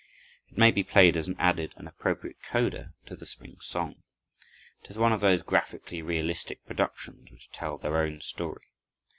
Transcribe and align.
It 0.49 0.57
may 0.57 0.71
be 0.71 0.83
played 0.83 1.15
as 1.15 1.27
an 1.27 1.35
added 1.37 1.73
and 1.77 1.87
appropriate 1.87 2.37
coda 2.41 2.95
to 3.05 3.15
the 3.15 3.27
spring 3.27 3.57
song. 3.59 4.01
It 4.83 4.89
is 4.89 4.97
one 4.97 5.13
of 5.13 5.21
those 5.21 5.43
graphically 5.43 6.01
realistic 6.01 6.65
productions 6.65 7.29
which 7.29 7.51
tell 7.51 7.77
their 7.77 7.97
own 7.97 8.19
story. 8.21 8.65